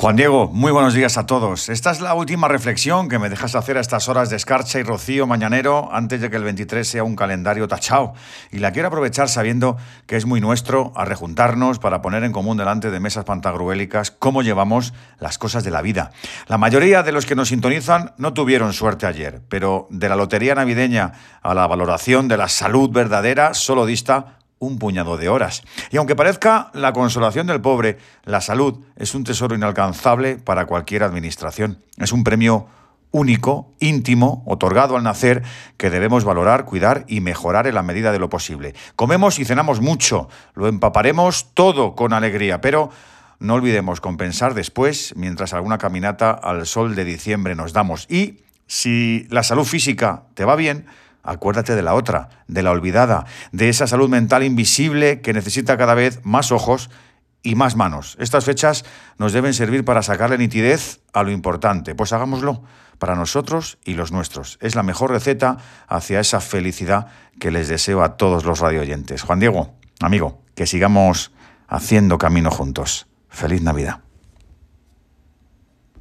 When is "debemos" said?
35.90-36.24